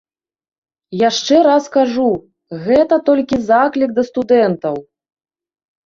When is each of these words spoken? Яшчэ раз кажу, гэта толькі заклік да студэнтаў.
Яшчэ 1.09 1.35
раз 1.49 1.63
кажу, 1.77 2.07
гэта 2.65 2.95
толькі 3.13 3.43
заклік 3.53 3.89
да 4.01 4.11
студэнтаў. 4.13 4.75